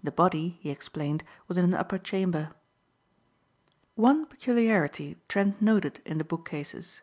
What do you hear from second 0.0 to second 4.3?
The body, he explained, was in an upper chamber. One